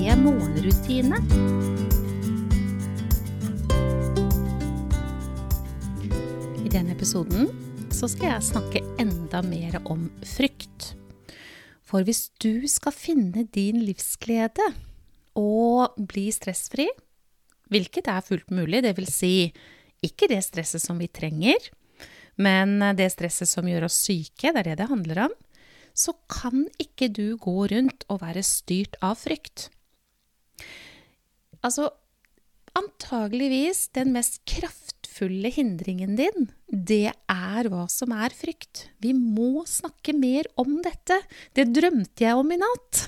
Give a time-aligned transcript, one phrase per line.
[0.00, 1.18] morgenrutine.
[6.64, 7.50] I denne episoden
[7.92, 10.94] så skal jeg snakke enda mer om frykt.
[11.84, 14.70] For hvis du skal finne din livsglede
[15.36, 16.88] og bli stressfri,
[17.68, 19.34] hvilket er fullt mulig, det vil si
[20.00, 21.60] ikke det stresset som vi trenger,
[22.40, 25.36] men det stresset som gjør oss syke, det er det det handler om,
[25.92, 29.68] så kan ikke du gå rundt og være styrt av frykt.
[31.66, 31.90] Altså,
[32.78, 38.86] antageligvis den mest kraftfulle hindringen din, det er hva som er frykt.
[39.02, 41.18] Vi må snakke mer om dette.
[41.56, 43.04] Det drømte jeg om i natt.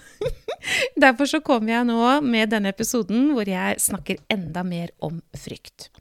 [1.05, 5.93] Derfor så kommer jeg nå med denne episoden hvor jeg snakker enda mer om frykt.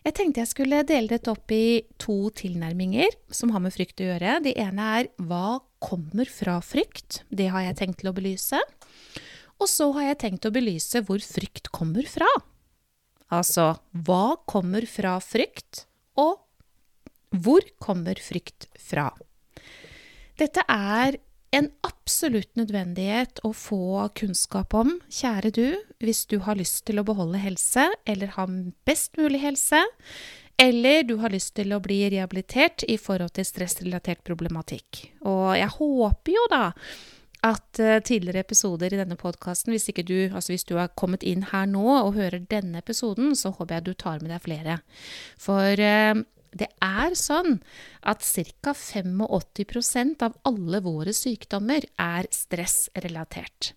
[0.00, 4.06] Jeg tenkte jeg skulle dele dette opp i to tilnærminger som har med frykt å
[4.08, 4.38] gjøre.
[4.46, 7.22] Det ene er hva kommer fra frykt?
[7.28, 8.60] Det har jeg tenkt til å belyse.
[9.60, 12.28] Og så har jeg tenkt å belyse hvor frykt kommer fra.
[13.30, 15.84] Altså hva kommer fra frykt,
[16.18, 16.40] og
[17.30, 19.10] hvor kommer frykt fra?
[20.40, 21.20] Dette er
[21.54, 25.66] en absolutt nødvendighet å få kunnskap om, kjære du,
[26.02, 28.46] hvis du har lyst til å beholde helse, eller ha
[28.88, 29.82] best mulig helse,
[30.60, 35.06] eller du har lyst til å bli rehabilitert i forhold til stressrelatert problematikk.
[35.26, 36.64] Og jeg håper jo da
[37.46, 39.88] at uh, tidligere episoder i denne podkasten, hvis,
[40.30, 43.86] altså hvis du har kommet inn her nå og hører denne episoden, så håper jeg
[43.86, 44.78] du tar med deg flere.
[45.40, 46.22] For uh,
[46.56, 47.60] det er sånn
[48.02, 48.74] at ca.
[48.74, 53.74] 85% av alle våre sykdommer er stressrelatert.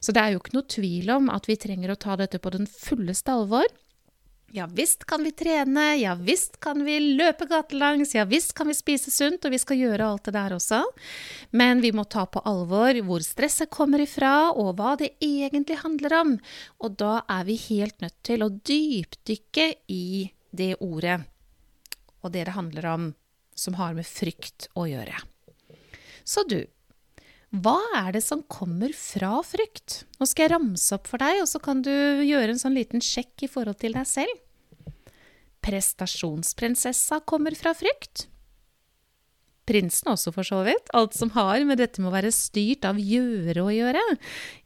[0.00, 2.52] Så det er jo ikke noe tvil om at vi trenger å ta dette på
[2.54, 3.66] den fulleste alvor.
[4.56, 8.74] Ja visst kan vi trene, ja visst kan vi løpe gatelangs, ja visst kan vi
[8.74, 10.82] spise sunt, og vi skal gjøre alt det der også.
[11.52, 16.16] Men vi må ta på alvor hvor stresset kommer ifra, og hva det egentlig handler
[16.20, 16.36] om.
[16.80, 21.20] Og da er vi helt nødt til å dypdykke i det ordet
[22.22, 23.08] og det det handler om
[23.58, 25.16] som har med frykt å gjøre.
[26.24, 26.60] Så du,
[27.48, 30.02] hva er det som kommer fra frykt?
[30.20, 33.00] Nå skal jeg ramse opp for deg, og så kan du gjøre en sånn liten
[33.04, 34.42] sjekk i forhold til deg selv.
[35.64, 38.26] Prestasjonsprinsessa kommer fra frykt.
[39.68, 40.92] Prinsen også, for så vidt.
[40.96, 44.04] Alt som har med dette med å være styrt av gjøre å gjøre.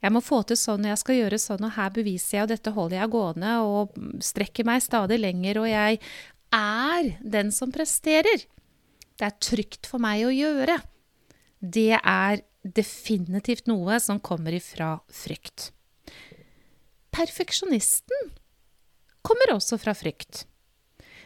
[0.03, 2.53] Jeg må få til sånn, og jeg skal gjøre sånn, og her beviser jeg, og
[2.53, 5.99] dette holder jeg gående, og strekker meg stadig lenger, og jeg
[6.55, 8.47] er den som presterer.
[9.15, 10.81] Det er trygt for meg å gjøre.
[11.63, 15.71] Det er definitivt noe som kommer ifra frykt.
[17.13, 18.31] Perfeksjonisten
[19.21, 20.45] kommer også fra frykt.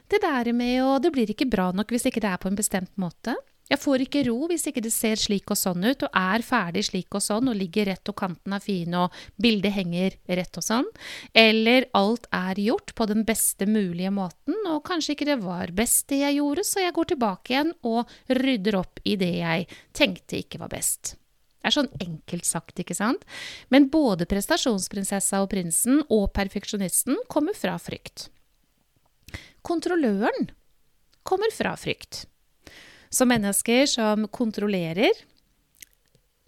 [0.07, 2.59] Det der med å Det blir ikke bra nok hvis ikke det er på en
[2.59, 3.35] bestemt måte.
[3.67, 6.85] Jeg får ikke ro hvis ikke det ser slik og sånn ut, og er ferdig
[6.87, 10.63] slik og sånn, og ligger rett og kanten er fin, og bildet henger rett og
[10.63, 10.87] sånn.
[11.35, 16.07] Eller alt er gjort på den beste mulige måten, og kanskje ikke det var best
[16.13, 20.39] det jeg gjorde, så jeg går tilbake igjen og rydder opp i det jeg tenkte
[20.39, 21.17] ikke var best.
[21.67, 23.25] Det er sånn enkelt sagt, ikke sant?
[23.67, 28.29] Men både prestasjonsprinsessa og prinsen og perfeksjonisten kommer fra frykt.
[29.67, 30.47] Kontrolløren
[31.27, 32.23] kommer fra frykt.
[33.11, 35.11] Som mennesker som kontrollerer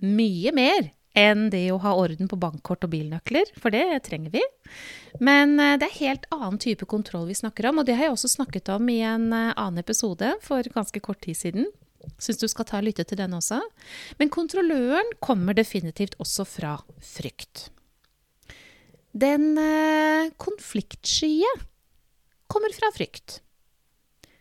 [0.08, 4.46] mye mer enn det å ha orden på bankkort og bilnøkler, for det trenger vi.
[5.20, 8.16] Men eh, det er helt annen type kontroll vi snakker om, og det har jeg
[8.16, 11.68] også snakket om i en eh, annen episode for ganske kort tid siden.
[12.20, 13.60] Syns du skal ta og lytte til den også.
[14.20, 17.70] Men kontrolløren kommer definitivt også fra frykt.
[19.14, 21.42] Den eh, konfliktsky
[22.50, 23.40] kommer fra frykt.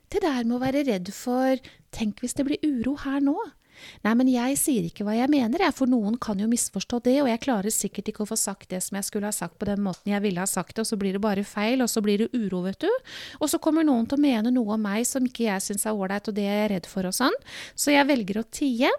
[0.09, 1.61] Det der med å være redd for
[1.93, 3.37] Tenk hvis det blir uro her nå?
[4.05, 7.17] Nei, men jeg sier ikke hva jeg mener, jeg, for noen kan jo misforstå det,
[7.23, 9.69] og jeg klarer sikkert ikke å få sagt det som jeg skulle ha sagt på
[9.69, 12.03] den måten jeg ville ha sagt det, og så blir det bare feil, og så
[12.05, 12.91] blir det uro, vet du.
[13.41, 15.99] Og så kommer noen til å mene noe om meg som ikke jeg syns er
[15.99, 17.39] ålreit, og det er jeg redd for og sånn.
[17.79, 18.91] Så jeg velger å tie,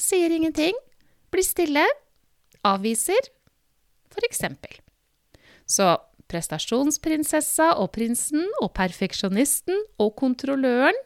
[0.00, 0.78] sier ingenting,
[1.30, 1.86] blir stille,
[2.66, 3.32] avviser,
[4.10, 4.80] for eksempel.
[5.70, 5.94] Så
[6.30, 10.98] prestasjonsprinsessa og prinsen og perfeksjonisten og kontrolløren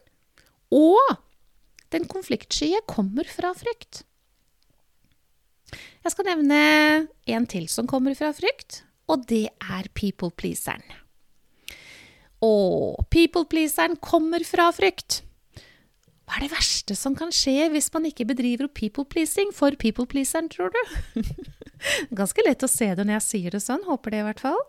[0.75, 1.17] og
[1.95, 4.03] den konfliktskye kommer fra frykt.
[6.05, 6.59] Jeg skal nevne
[7.33, 10.85] en til som kommer fra frykt, og det er people-pleaseren.
[12.45, 15.23] Og people-pleaseren kommer fra frykt.
[16.25, 20.73] Hva er det verste som kan skje hvis man ikke bedriver people-pleasing for people-pleaseren, tror
[20.73, 21.25] du?
[22.19, 24.61] Ganske lett å se det når jeg sier det sånn, håper det i hvert fall.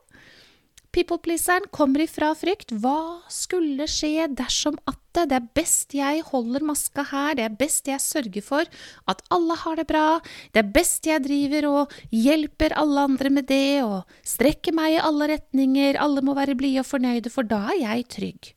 [0.95, 2.71] People-pleaseren kommer ifra frykt.
[2.79, 7.87] Hva skulle skje dersom at det, er best jeg holder maska her, det er best
[7.87, 8.67] jeg sørger for
[9.11, 10.19] at alle har det bra,
[10.51, 15.03] det er best jeg driver og hjelper alle andre med det og strekker meg i
[15.03, 18.51] alle retninger, alle må være blide og fornøyde, for da er jeg trygg.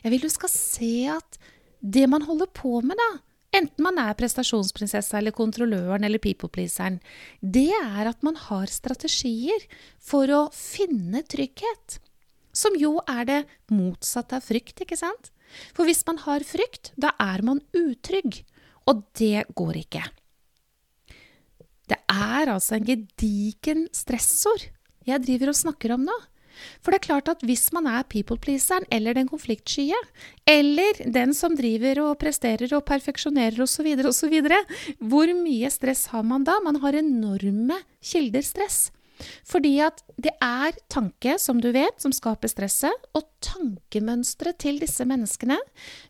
[0.00, 1.40] Jeg vil du skal se at
[1.80, 3.10] det man holder på med, da,
[3.56, 7.00] enten man er prestasjonsprinsessa eller kontrolløren eller people-pleaseren,
[7.40, 9.66] det er at man har strategier
[9.98, 11.98] for å finne trygghet.
[12.56, 15.30] Som jo er det motsatte av frykt, ikke sant?
[15.74, 18.42] For hvis man har frykt, da er man utrygg.
[18.90, 20.02] Og det går ikke.
[21.90, 24.68] Det er altså en gedigen stressord
[25.06, 26.16] jeg driver og snakker om nå.
[26.80, 29.98] For det er klart at hvis man er people-pleaseren eller den konfliktskye,
[30.48, 34.38] eller den som driver og presterer og perfeksjonerer osv., osv.,
[35.00, 36.58] hvor mye stress har man da?
[36.64, 38.88] Man har enorme kilder stress.
[39.46, 45.04] Fordi at det er tanke, som du vet, som skaper stresset, og tankemønsteret til disse
[45.08, 45.58] menneskene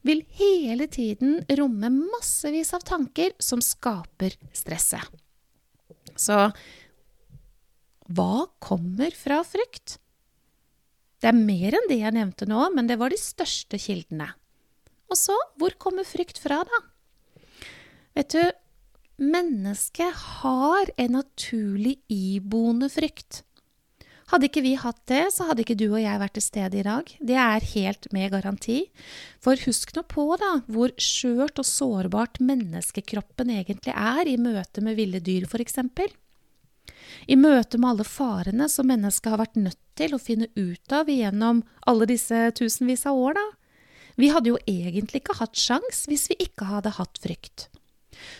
[0.06, 5.02] vil hele tiden romme massevis av tanker som skaper stresset.
[6.18, 6.50] Så
[8.10, 8.32] hva
[8.62, 9.99] kommer fra frykt?
[11.20, 14.30] Det er mer enn det jeg nevnte nå, men det var de største kildene.
[15.10, 16.80] Og så, hvor kommer frykt fra, da?
[18.16, 18.42] Vet du,
[19.20, 23.42] mennesket har en naturlig iboende frykt.
[24.30, 26.86] Hadde ikke vi hatt det, så hadde ikke du og jeg vært til stede i
[26.86, 27.08] dag.
[27.18, 28.78] Det er helt med garanti.
[29.42, 34.98] For husk nå på da, hvor skjørt og sårbart menneskekroppen egentlig er i møte med
[35.00, 35.80] ville dyr, f.eks.
[37.30, 41.10] I møte med alle farene som mennesket har vært nødt til å finne ut av
[41.10, 43.46] gjennom alle disse tusenvis av år, da.
[44.20, 47.68] Vi hadde jo egentlig ikke hatt sjans hvis vi ikke hadde hatt frykt.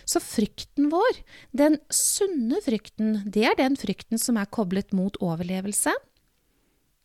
[0.05, 1.21] Så frykten vår,
[1.57, 5.93] den sunne frykten, det er den frykten som er koblet mot overlevelse.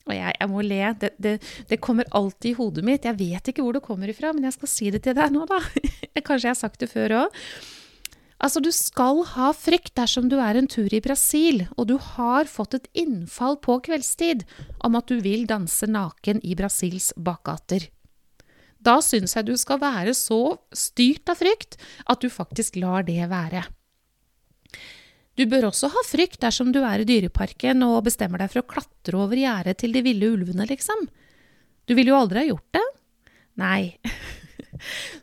[0.06, 1.32] Og jeg, jeg må le, det, det,
[1.70, 3.08] det, kommer alltid i hodet mitt.
[3.08, 5.46] Jeg vet ikke hvor det kommer ifra, men jeg skal si det til deg nå,
[5.50, 5.58] da.
[6.26, 7.40] Kanskje jeg har sagt det før òg.
[8.36, 12.48] Altså, du skal ha frykt dersom du er en tur i Brasil, og du har
[12.50, 14.44] fått et innfall på kveldstid
[14.84, 17.88] om at du vil danse naken i Brasils bakgater.
[18.76, 23.24] Da syns jeg du skal være så styrt av frykt at du faktisk lar det
[23.32, 23.64] være.
[25.36, 28.68] Du bør også ha frykt dersom du er i dyreparken og bestemmer deg for å
[28.68, 31.08] klatre over gjerdet til de ville ulvene, liksom.
[31.88, 32.86] Du ville jo aldri ha gjort det.
[33.60, 33.80] Nei.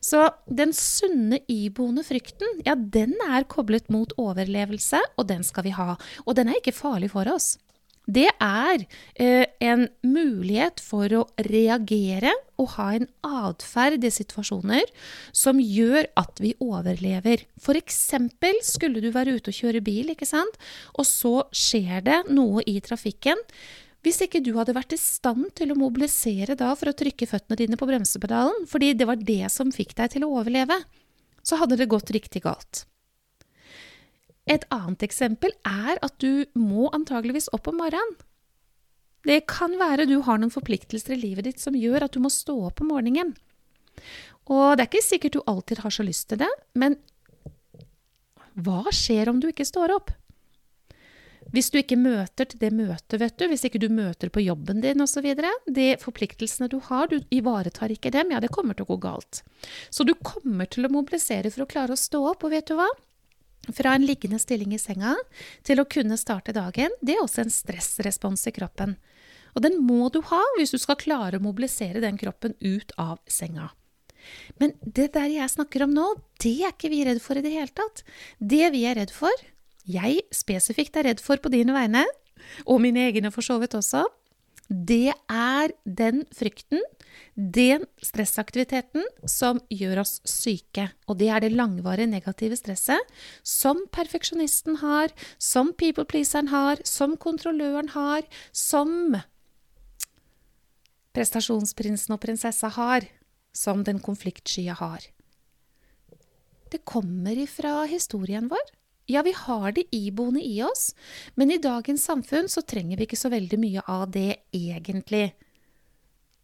[0.04, 5.76] Så den sunne iboende frykten, ja, den er koblet mot overlevelse, og den skal vi
[5.76, 5.94] ha.
[6.26, 7.56] Og den er ikke farlig for oss.
[8.04, 8.82] Det er
[9.16, 14.90] eh, en mulighet for å reagere og ha en atferd i situasjoner
[15.32, 17.46] som gjør at vi overlever.
[17.74, 23.40] Eksempel skulle du være ute og kjøre bil, og så skjer det noe i trafikken.
[24.04, 27.60] Hvis ikke du hadde vært i stand til å mobilisere da for å trykke føttene
[27.60, 30.76] dine på bremsepedalen, fordi det var det som fikk deg til å overleve,
[31.44, 32.84] så hadde det gått riktig galt.
[34.44, 38.18] Et annet eksempel er at du må antageligvis opp om morgenen.
[39.24, 42.32] Det kan være du har noen forpliktelser i livet ditt som gjør at du må
[42.32, 43.32] stå opp om morgenen.
[44.52, 46.98] Og det er ikke sikkert du alltid har så lyst til det, men
[48.60, 50.12] hva skjer om du ikke står opp?
[51.54, 54.82] Hvis du ikke møter til det møtet, vet du, hvis ikke du møter på jobben
[54.82, 55.28] din osv.,
[55.70, 59.44] de forpliktelsene du har, du ivaretar ikke dem, ja, det kommer til å gå galt.
[59.94, 62.78] Så du kommer til å mobilisere for å klare å stå opp, og vet du
[62.80, 62.90] hva?
[63.70, 65.14] Fra en liggende stilling i senga
[65.64, 68.98] til å kunne starte dagen, det er også en stressrespons i kroppen.
[69.54, 73.22] Og den må du ha hvis du skal klare å mobilisere den kroppen ut av
[73.30, 73.70] senga.
[74.58, 76.10] Men det der jeg snakker om nå,
[76.42, 78.04] det er ikke vi redd for i det hele tatt.
[78.40, 79.32] Det vi er redd for,
[79.90, 82.04] jeg spesifikt er redd for på dine vegne,
[82.68, 84.06] og mine egne for så vidt også,
[84.70, 86.82] det er den frykten,
[87.36, 90.88] den stressaktiviteten, som gjør oss syke.
[91.08, 93.12] Og det er det langvarige negative stresset
[93.44, 99.20] som perfeksjonisten har, som people-pleaseren har, som kontrolløren har, som
[101.14, 103.06] prestasjonsprinsen og -prinsessa har,
[103.54, 105.02] som den konfliktskye har.
[106.72, 108.66] Det kommer ifra historien vår.
[109.10, 110.94] Ja, vi har det iboende i oss,
[111.36, 115.34] men i dagens samfunn så trenger vi ikke så veldig mye av det egentlig.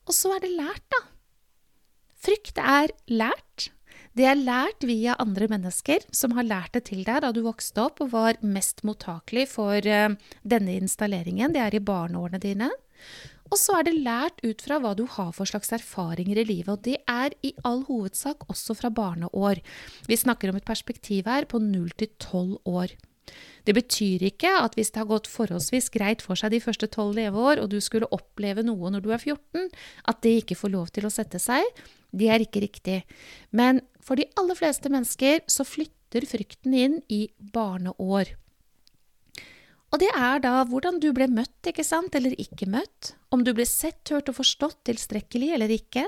[0.10, 1.04] Og så er det lært, da.
[2.20, 3.70] Frykt er lært.
[4.18, 7.86] Det er lært via andre mennesker som har lært det til deg da du vokste
[7.86, 11.54] opp og var mest mottakelig for uh, denne installeringen.
[11.56, 12.72] Det er i barneårene dine.
[13.50, 16.70] Og så er det lært ut fra hva du har for slags erfaringer i livet,
[16.70, 19.62] og det er i all hovedsak også fra barneår.
[20.10, 22.94] Vi snakker om et perspektiv her på 0 til 12 år.
[23.66, 27.18] Det betyr ikke at hvis det har gått forholdsvis greit for seg de første tolv
[27.18, 29.70] leveår, og du skulle oppleve noe når du er 14,
[30.10, 31.66] at det ikke får lov til å sette seg.
[32.10, 33.02] Det er ikke riktig.
[33.54, 38.34] Men for de aller fleste mennesker så flytter frykten inn i barneår.
[39.90, 43.16] Og det er da hvordan du ble møtt, ikke sant, eller ikke møtt.
[43.34, 46.06] Om du ble sett, hørt og forstått tilstrekkelig eller ikke.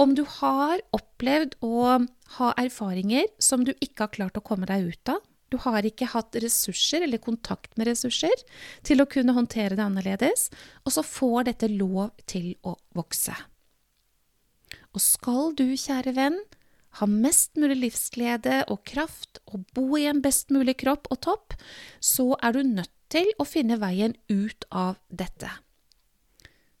[0.00, 2.00] Om du har opplevd å
[2.38, 5.20] ha erfaringer som du ikke har klart å komme deg ut av.
[5.52, 8.32] Du har ikke hatt ressurser eller kontakt med ressurser
[8.88, 10.46] til å kunne håndtere det annerledes,
[10.84, 13.36] og så får dette lov til å vokse.
[14.92, 16.40] Og skal du, kjære venn,
[17.00, 21.56] ha mest mulig livsglede og kraft og bo i en best mulig kropp og topp,
[22.00, 25.50] så er du nødt til å finne veien ut av dette.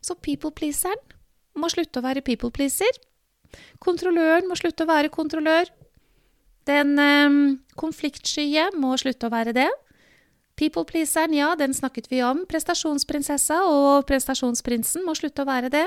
[0.02, 1.00] Så people-pleaseren
[1.58, 2.98] må slutte å være people-pleaser.
[3.84, 5.68] Kontrolløren må slutte å være kontrollør.
[6.68, 7.38] Den eh,
[7.78, 9.68] konfliktskye må slutte å være det.
[10.60, 12.44] People-pleaseren, ja, den snakket vi om.
[12.48, 15.86] Prestasjonsprinsessa og prestasjonsprinsen må slutte å være det.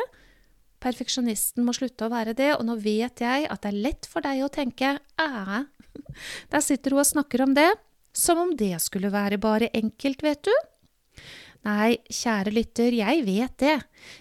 [0.86, 4.26] Perfeksjonisten må slutte å være det, og nå vet jeg at det er lett for
[4.26, 5.64] deg å tenke æ,
[6.54, 7.72] der sitter hun og snakker om det,
[8.16, 10.54] som om det skulle være bare enkelt, vet du.
[11.66, 13.78] Nei, kjære lytter, jeg vet det,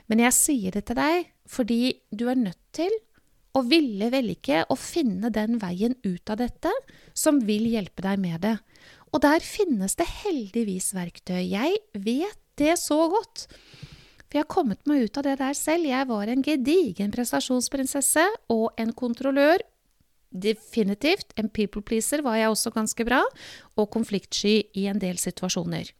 [0.09, 2.95] men jeg sier det til deg fordi du er nødt til
[3.55, 6.73] å ville vel ikke å finne den veien ut av dette
[7.15, 8.55] som vil hjelpe deg med det.
[9.13, 11.45] Og der finnes det heldigvis verktøy.
[11.47, 13.47] Jeg vet det så godt.
[14.35, 15.87] For jeg har kommet meg ut av det der selv.
[15.87, 19.63] Jeg var en gedigen prestasjonsprinsesse og en kontrollør.
[20.35, 21.31] Definitivt.
[21.39, 23.21] En people pleaser var jeg også ganske bra,
[23.79, 25.95] og konfliktsky i en del situasjoner.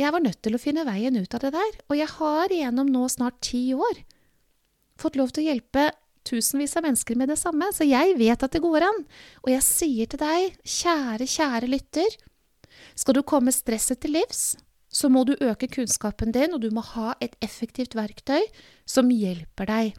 [0.00, 2.88] Jeg var nødt til å finne veien ut av det der, og jeg har gjennom
[2.88, 4.00] nå snart ti år
[4.96, 5.90] fått lov til å hjelpe
[6.24, 9.04] tusenvis av mennesker med det samme, så jeg vet at det går an.
[9.44, 12.20] Og jeg sier til deg, kjære, kjære lytter,
[12.96, 14.54] skal du komme stresset til livs,
[14.94, 18.46] så må du øke kunnskapen din, og du må ha et effektivt verktøy
[18.86, 19.94] som hjelper deg.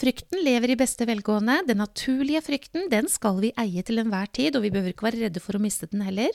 [0.00, 1.58] Frykten lever i beste velgående.
[1.68, 5.24] Den naturlige frykten den skal vi eie til enhver tid, og vi behøver ikke være
[5.26, 6.32] redde for å miste den heller.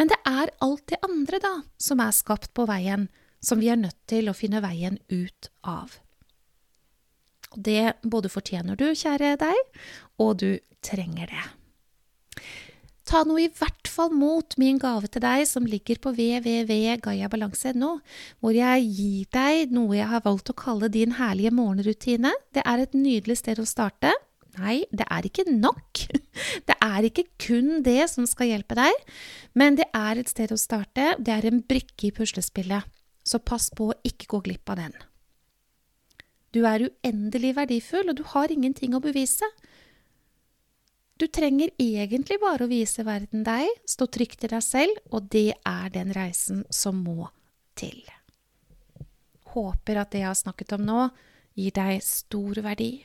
[0.00, 3.10] Men det er alt det andre, da, som er skapt på veien,
[3.44, 6.00] som vi er nødt til å finne veien ut av.
[7.52, 9.80] Og det både fortjener du, kjære deg,
[10.22, 10.50] og du
[10.86, 11.46] trenger det.
[13.10, 17.88] Ta nå i hvert fall mot min gave til deg som ligger på www.gayabalanse.no,
[18.38, 22.30] hvor jeg gir deg noe jeg har valgt å kalle din herlige morgenrutine.
[22.54, 24.12] Det er et nydelig sted å starte.
[24.60, 26.04] Nei, det er ikke nok.
[26.68, 28.94] Det er ikke kun det som skal hjelpe deg,
[29.58, 31.12] men det er et sted å starte.
[31.18, 32.86] Det er en brikke i puslespillet,
[33.26, 34.94] så pass på å ikke gå glipp av den.
[36.54, 39.46] Du er uendelig verdifull, og du har ingenting å bevise.
[41.20, 45.50] Du trenger egentlig bare å vise verden deg, stå trygt i deg selv, og det
[45.68, 47.28] er den reisen som må
[47.76, 47.98] til.
[49.52, 51.02] Håper at det jeg har snakket om nå,
[51.60, 53.02] gir deg stor verdi.